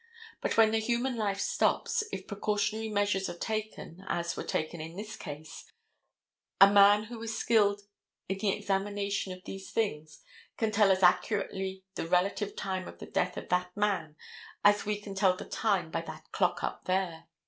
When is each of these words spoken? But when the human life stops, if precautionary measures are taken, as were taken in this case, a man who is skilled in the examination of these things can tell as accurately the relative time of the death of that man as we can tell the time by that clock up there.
But 0.41 0.57
when 0.57 0.71
the 0.71 0.79
human 0.79 1.15
life 1.15 1.39
stops, 1.39 2.03
if 2.11 2.25
precautionary 2.25 2.89
measures 2.89 3.29
are 3.29 3.37
taken, 3.37 4.03
as 4.07 4.35
were 4.35 4.41
taken 4.43 4.81
in 4.81 4.95
this 4.95 5.15
case, 5.15 5.71
a 6.59 6.73
man 6.73 7.03
who 7.03 7.21
is 7.21 7.37
skilled 7.37 7.81
in 8.27 8.39
the 8.39 8.49
examination 8.49 9.31
of 9.31 9.43
these 9.43 9.69
things 9.69 10.23
can 10.57 10.71
tell 10.71 10.89
as 10.91 11.03
accurately 11.03 11.83
the 11.93 12.07
relative 12.07 12.55
time 12.55 12.87
of 12.87 12.97
the 12.97 13.05
death 13.05 13.37
of 13.37 13.49
that 13.49 13.77
man 13.77 14.15
as 14.65 14.87
we 14.87 14.99
can 14.99 15.13
tell 15.13 15.35
the 15.37 15.45
time 15.45 15.91
by 15.91 16.01
that 16.01 16.31
clock 16.31 16.63
up 16.63 16.85
there. 16.85 17.25